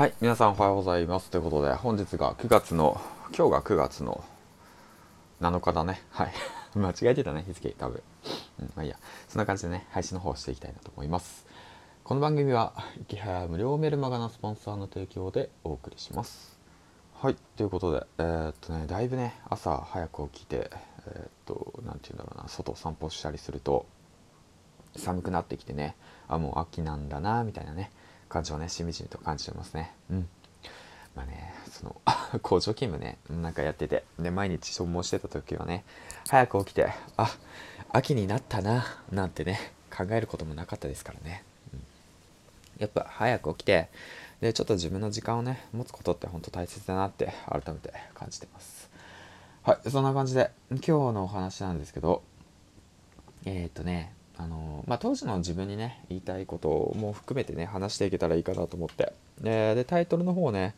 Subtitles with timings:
[0.00, 1.30] はい、皆さんおはようございます。
[1.30, 2.98] ということで、本日が9月の、
[3.36, 4.24] 今日が9月の
[5.42, 6.00] 7日だね。
[6.08, 6.32] はい。
[6.74, 8.02] 間違えてたね、日付、多分。
[8.60, 8.96] うん、まあいいや。
[9.28, 11.44] そんな感じでね、配信の方をしていきたいなと思います。
[12.02, 16.58] この番組は、池早無料メルマガのスポンサーの提供でお送りします。
[17.16, 20.70] はい、ということで、えーっとね、だいぶね、朝早く起きて、
[21.08, 23.84] えーっと、なんて言うんだろうな、外散歩したりすると、
[24.96, 25.94] 寒くなってきてね
[26.28, 27.90] あもう秋なんだなみたいなね
[28.30, 29.92] 感じをねしみじみと感じてますね。
[30.10, 30.28] うん。
[31.14, 32.00] まあねその
[32.40, 34.04] 工場勤務ねなんかやってて。
[34.18, 35.84] で毎日消耗してた時はね
[36.28, 37.36] 早く起きてあ
[37.92, 41.42] 秋になったななんてね考えることもなかったですからね、
[41.74, 41.82] うん、
[42.78, 43.88] やっぱ早く起きて
[44.40, 48.88] でちょっと自分の時間をね持つことって本当大切だなって改めて感じてます。
[49.62, 52.22] はいそんな感じで今日のお話なんですけど
[53.44, 59.12] えー、っとねあのまあ、当時の自分にね言いたいことも含めてね話していけたらいいかなと思って。
[59.40, 60.74] ででタイトルの方をね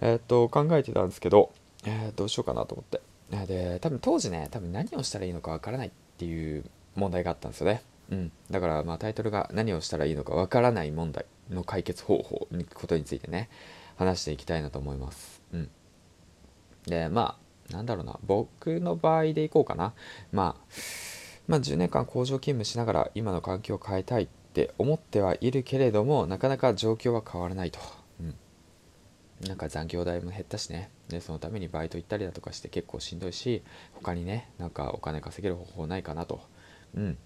[0.00, 1.52] えー、っと考えてたんですけど、
[1.84, 3.00] えー、どうしようかなと思って。
[3.46, 13.48] で多分当時ね多分何をしたらいいのかわからないっていう問題があったんですよね、うん、だからまあタイトルが何をしたらいいのかわからない問題の解決方法のことについてね
[13.96, 15.68] 話していきたいなと思います、うん、
[16.86, 18.18] でまあなんだろうな。
[18.24, 19.92] 僕の場合でいこうかな。
[20.32, 20.62] まあ
[21.48, 27.78] まあ、10年間工場勤務しながら今の環境を変えたいって思ってはいるけれどもなかなか状況は変わらないと、
[28.20, 28.34] うん、
[29.46, 30.90] なんか残業代も減ったしね。
[31.08, 33.62] でそのためにバイト行ったりだとかして結構しんどいし
[33.94, 36.40] 他にねなんかお金稼げる方法ないかなと、
[36.96, 37.18] うん、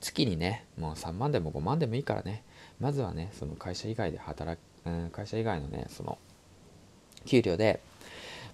[0.00, 2.44] 月にねもう3万でも5万でもいいからね。
[2.78, 6.18] まずはねその会社以外で働く、うん、会社以外のねその
[7.24, 7.80] 給料で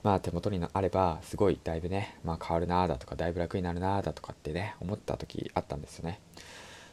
[0.05, 6.21] まあ手元にあればすごいだいぶね、まあ、変わるなーだとかだいぶ楽になるなーだとかってね思った時あったんですよね。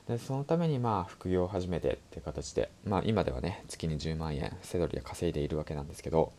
[0.08, 6.32] でそのためにまあ副業を始めてっていう形でまあ今ではね月に10万円セドリで稼いでいるわけなんですけど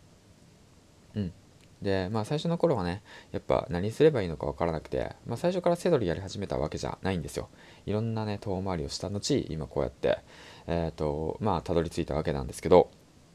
[1.14, 1.32] うん。
[1.82, 7.50] でまあ最初の頃はねやっぱ何すればいいのか分からなくて、まあ、最初からセドリやり始めたわけじゃないんですよ。
[7.84, 10.18] いろんなね遠回りをした後今こうやって
[10.66, 12.90] えっ、ー、とまあたどり着いたわけなんですけど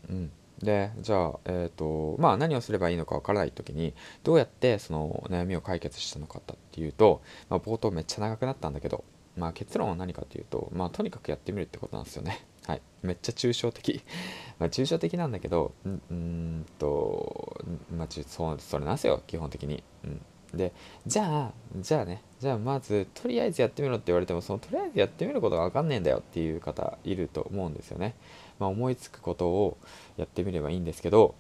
[0.10, 0.32] うん。
[0.60, 9.04] でじゃあ、えーとまあ、何をすればいいのかわからない時にどうやってその悩みを解決したのかっていうと、まあ、冒頭めっちゃ長くなったんだけど、
[9.36, 12.46] まあ、結論は何かっていうと、まあ、とにかくやってみるってことなんですよね。
[12.66, 14.04] はい、めっちゃ抽象的
[14.60, 17.64] まあ抽象的なんだけどんんと、
[17.96, 19.84] まあ、そうそれなんすよ基本的に。
[20.04, 20.22] うん
[20.54, 20.72] で
[21.06, 28.14] じゃあじゃあねじゃあまずとりあえずやってみろって言われてもそのとりあえずやってみることが分かんねえんだよっていう方いると思うんですよね。
[28.60, 29.78] まあ、思いつくことを
[30.18, 31.36] やってみればいいんですけど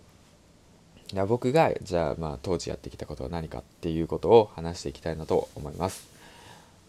[1.28, 6.07] 僕がじゃあまあ当時やってきたことは何かっていうことを話していきたいなと思います。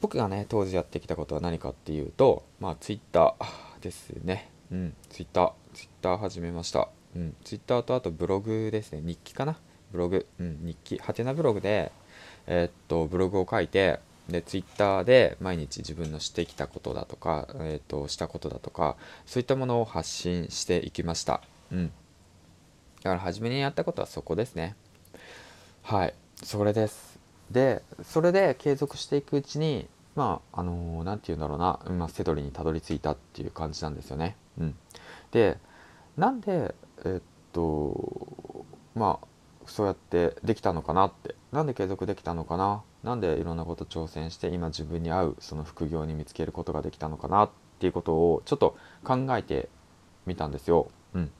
[0.00, 4.50] 僕がね当時やってきたことは何かっていうとまあツイッターですね。
[4.72, 6.88] うんツイッターツイッター始めました。
[7.14, 9.00] うんツイッターとあとブログですね。
[9.02, 9.58] 日記かな。
[9.92, 10.26] ブログ。
[10.40, 10.98] うん日記。
[10.98, 11.92] ハテナブログで
[12.48, 21.40] えー、っとブログを書いてでツイッターで毎日自分のしてきたことだとか、えーと、したことだとかそういったものを発信していきました。
[21.72, 21.86] うん。
[23.02, 24.74] だから初めにやったことはそこですね。
[25.82, 26.14] はい。
[26.42, 27.18] それです。
[27.50, 34.36] でそれで継続していくうちにまああの何、ー、て言うんだろうな、まあ、セドリにたどり着いたっていう感じなんですよね。
[34.58, 34.74] うん。
[35.30, 35.58] で
[36.16, 37.22] なんでえー、っ
[37.52, 39.27] とまあ
[39.70, 41.34] そうやってできたのかなって。
[41.52, 42.82] なんで継続できたのかな？
[43.02, 49.68] なんでいろんなこと挑戦して今自分に合うその副業に見つけることができたのかなっていうことをちょっと考えて
[50.26, 50.90] みたんですよ。
[51.14, 51.30] うん、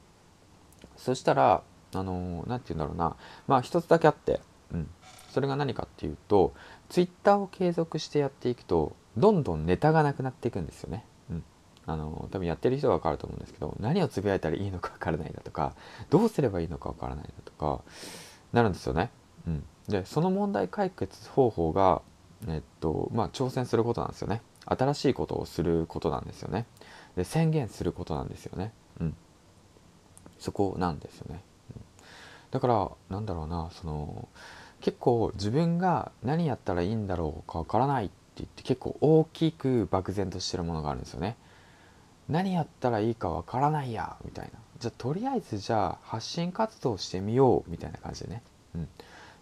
[0.96, 1.62] そしたら
[1.94, 3.16] あの何、ー、て言うんだろうな。
[3.46, 4.40] まあ一つだけあって、
[4.72, 4.88] うん、
[5.30, 6.54] それが何かっていうと
[6.88, 11.04] Twitter を継続してやっていくとどんどんネタがなくなっていくんですよね。
[11.88, 15.74] あの多分やってる人は分かると思うんですけど何をつぶやいたらいいのか分からないだとか
[16.10, 17.82] どうすればいいのか分からないだとか
[18.52, 19.10] なるんですよね。
[19.46, 22.02] うん、でその問題解決方法が、
[22.46, 24.42] えっとまあ、挑戦することなんですよね。
[24.66, 26.66] 新しいことをすることなんですよね。
[27.16, 29.16] で宣言することなんですよね、うん、
[30.38, 31.40] そこなんですよね、
[31.74, 31.82] うん、
[32.52, 34.28] だからなんだろうなその
[34.80, 41.36] 結構自分が何やったらいいんだろうかわからないって言って結構大きく漠然としてるものがあるんですよね。
[42.28, 44.58] 何やったらいいかわからないやみたいな。
[44.78, 48.42] じゃあとりあえずじゃあ発信活動してみようみたいな感じでね、
[48.76, 48.88] うん、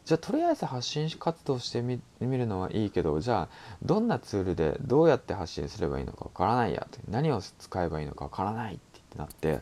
[0.05, 7.01] じゃあとりあえず発信活動してみるのはいいけどじゃあどんなツールでどうやって発信すればいいのかわからないやって。
[7.11, 9.61] 何を使えばいいのかわからないってなって。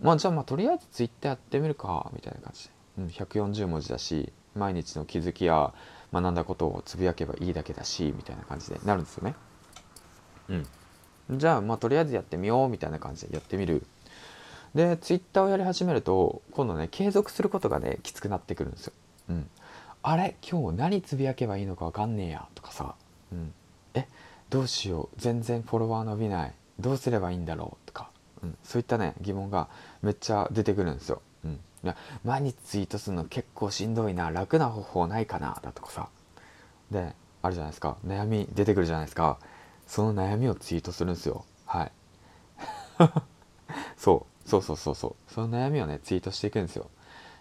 [0.00, 2.66] まあじゃあまあとりあえずツイッターやってみるかみたいな感じ。
[2.66, 5.72] で、うん、140文字だし毎日の気づきや
[6.12, 9.34] 学んだことをつぶやけばいいだけだしみたいな感じでなるんですよね。
[10.50, 10.66] うん、
[11.30, 13.86] じゃあまあとりあえずやってみようみたいな感じでやってみる。
[14.74, 18.92] でツイッターをやり始めると今度ね継続することがねきつくなってくるんですよ。
[19.28, 19.48] うん、
[20.02, 20.36] あれ？
[20.42, 22.94] 今日何つぶやけばいいのか分かんねえやとかさ、
[23.32, 23.52] うん、
[23.94, 24.06] え？
[24.50, 25.20] どうしよう？
[25.20, 26.52] 全然フォロワー伸びない。
[26.80, 28.08] どうすればいいんだろうとか、
[28.42, 29.68] うん、そういったね疑問が
[30.02, 31.20] めっちゃ出てくるんですよ。
[31.44, 31.60] うん、
[32.24, 34.30] 毎日ツイートするの結構しんどいな。
[34.30, 35.60] 楽な方法ないかな？
[35.62, 36.08] だとかさ。
[36.90, 37.98] であるじゃないですか。
[38.06, 39.38] 悩み出てくるじゃないですか。
[39.86, 41.44] その悩みをツイートするんですよ。
[41.66, 41.92] はい。
[43.96, 44.48] そう。
[44.48, 45.32] そうそうそうそう。
[45.32, 46.90] その悩みをねツイートしていくんですよ。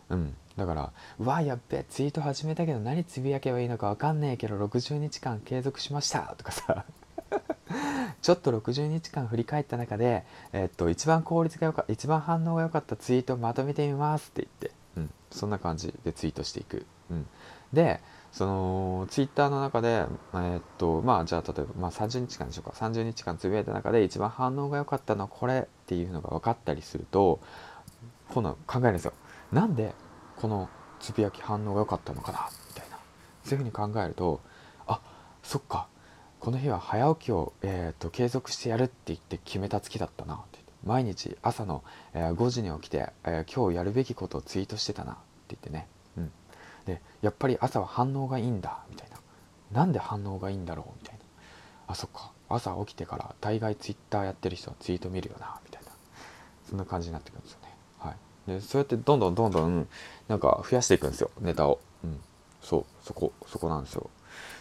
[0.09, 0.35] うん。
[0.57, 6.85] だからうわやっべツイート始めたけど何つぶやけばいいのか分かんねえけど60日間継続しましたとかさ。
[8.21, 17.25] ちょっと60日間振り返った中で、えっと、一番効率が良か一番反応が良かったツイートをまとめてみますって言って、うん、そんな感じでツイートしていく、うん、
[17.73, 18.01] で
[18.31, 22.71] そのツイッターの中で、えー、っとまあじゃあ例えば、まあ、30日間でしょうか。
[22.71, 27.39] 30日間つぶやいた中で一番反応が良かったのはこれっていうのが分かったりすると
[28.29, 29.13] 今度考えるんですよ。
[29.51, 29.93] なんで
[30.37, 30.69] この
[30.99, 32.97] つぶやき反応が良かったのかなみたいな。
[33.43, 34.41] そういうふうに考えると
[34.87, 35.01] あ
[35.43, 35.87] そっか。
[36.39, 40.59] この日は早起きを、えーと、継続してやるって言って決めた月だったなって。
[40.83, 41.83] 毎日朝の、
[42.13, 45.87] えー、5時に起きて、えー、今日やるべきことをツイートしてたなって言ってね。
[46.85, 49.17] でやっぱり朝は反応がいいんだみたいな。
[49.71, 51.21] なんで反応がいいんだろうみたいな。
[51.87, 52.31] あそっか。
[52.49, 55.91] 朝起きてから大概ツイッターやってる人はツイート見るよなみたいな。
[56.69, 57.75] そんな感じになってくるんですよね。
[57.99, 58.15] はい。
[58.47, 59.87] でそうやってどんどんどんどん
[60.27, 61.79] なんか増やしていくんですよネタを。
[62.03, 62.19] うん。
[62.61, 64.09] そうそこそこなんですよ。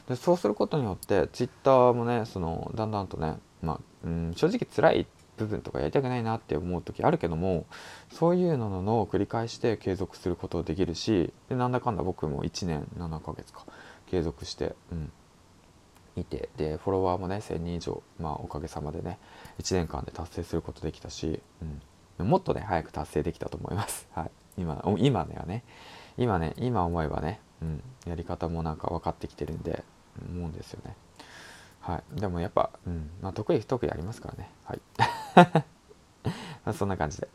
[0.09, 5.07] でそうすることによってツイッターもねそのだんだんとねまあ、うん、正直辛い
[5.41, 7.67] 部分とかやりたくないなって思う時あるけども
[8.13, 13.65] そういうののを繰り返して継続することできるしでなんだかんだ僕も1年7ヶ月か
[14.11, 15.13] 継続して、うん、
[16.17, 19.19] いてでフォロワーもね1000人以上、まあ、おかげさまでね
[19.61, 21.41] 1年間で達成することできたし、
[22.19, 25.65] うん、もっとね早く達成できたと思います、 はい、今今ねはね。
[26.19, 29.85] 今ね今思えばね、うん、やり方もなんか分かってきてるんで
[30.29, 30.97] 思うんですよね。
[31.81, 34.51] はい、でもやっぱ、うんまあ、得意不得意ありますからね。
[34.65, 34.81] はい。
[36.65, 37.29] まそんな感じで。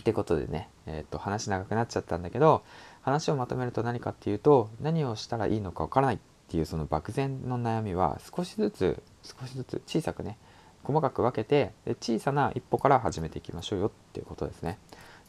[0.00, 2.62] ってことでね、えー、と話長くなっちゃったんだけど
[3.02, 6.18] 話をまとめると何かっていうと何をしたらいいのかわからないっ
[6.48, 10.38] ていうその漠然の悩みは少しずつ少しずつ小さくね
[10.82, 14.78] 細かく分けてで小さな一歩から始めていきましょうよっていうことですね。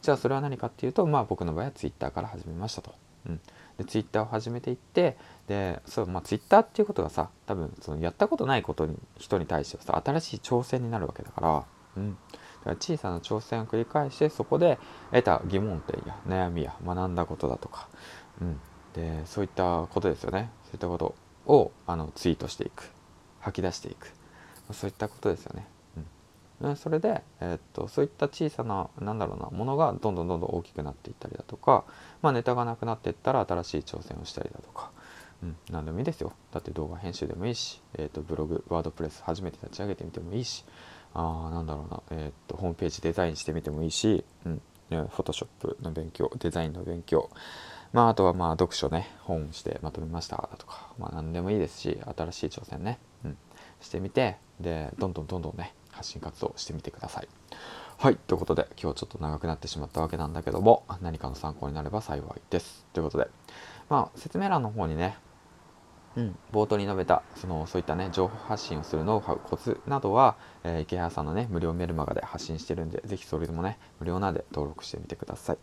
[0.02, 2.94] じゃあそれは何かっていうとまあ僕の場合は Twitter から始めましたと、
[3.26, 3.40] うん、
[3.78, 5.16] で Twitter を始めていって
[5.48, 11.64] でそうまあ Twitter っていうことがさ多分そのやったことないことに人に対してはさ新しい挑戦になるわけだから、
[11.96, 14.78] うん、だから小さな挑戦を繰り返してそこで
[15.10, 17.88] 得た疑問点や悩みや学んだことだとか、
[18.40, 18.60] うん、
[18.94, 20.50] でそういったことですよね。
[20.64, 21.14] そういったこと
[21.46, 22.90] をあのツイートしていく。
[23.40, 24.12] 吐き出していく。
[24.72, 25.66] そういったことですよね。
[26.76, 31.84] それで、えー、っとそういった小さななんだろうなものがどんどんどんどん大きくなっていったりだとか、
[32.22, 34.90] まあ、ネタがなくなっていったら新しい挑戦をしたりだとか、
[35.42, 36.32] うん、何でもいいですよ。
[36.52, 40.64] だって動画編集でもいいし、えー、っとブログワードプレス初めて立ち上げてみてもいいし
[41.12, 47.30] あなんだろうな、えー、っとホームページデザインしてみてもいいし、うん、フォトショップの勉強デザインの勉強。
[47.92, 53.38] まあ、あとはまあ読書ね本してまとめましただとか、まあ、何でもいいですし新しい挑戦ね、うん、
[53.80, 57.28] してみてでどんどんどんどんね発信活動してみてください。
[57.96, 58.16] はい。
[58.16, 62.84] ということで、今日ちょっと長くなってしまったわけなんだけども、何かの参考になれば幸いです。
[62.92, 63.28] ということで、
[63.88, 65.16] まあ、説明欄の方にね、
[66.16, 75.58] うん、冒頭に述べたそのそういったね情報発信をするノウハウコツなどは、えー、池原さんのね無料メルマガで発信してるんで是非それでもね無料なんで登録してみてください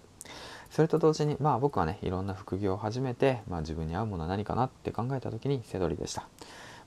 [0.70, 6.28] それと同時にまあ僕はねいろんな副業を始めて、まあ、自分に合うものは何かなって考えた時にセドリでした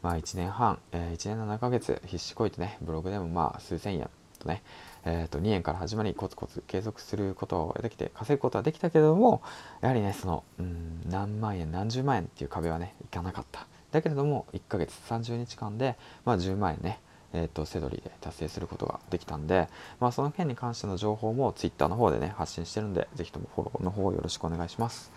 [0.04, 4.62] まあ、1年半、えー、1年7ヶ月必死こいてね、ブログでもまあ数千円とね、
[5.06, 9.40] えー、と2円から始まりコツコツ継続することができて稼ぐことはできたけれども
[9.80, 13.66] やはりねそのうん何万円何十万円っていう壁はねいかなかった。
[13.92, 15.96] だけれども1ヶ月30日間で、
[16.26, 17.00] まあ、10万円ね
[17.37, 19.68] えーと、セドリで達成することができたんで、
[19.99, 25.11] まあ、その件に関しての情報も Twitter の方でね発信してるんで是非ともフォローの方よろしくお願いします。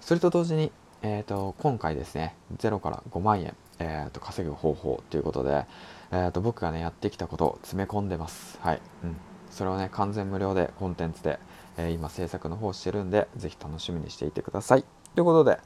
[0.00, 0.70] それと同時に、
[1.02, 3.56] えーと今回ですね0から5万円。
[3.78, 5.66] えーと、稼ぐ方法ということで、
[6.12, 8.58] えーと、僕がねやってきたことを詰め込んでます。
[8.60, 9.16] はい、うん、
[9.50, 11.38] それをね完全無料でコンテンツで、
[11.76, 14.84] えー、今制作の方してるんでぜひ楽しみにしていてください。
[15.14, 15.58] ということで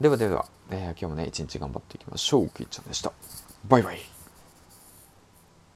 [0.00, 2.48] ではでは、えー、今日もね一日頑張っていきましょう。
[2.50, 3.12] キーちゃんでした。
[3.68, 4.15] バイバイ。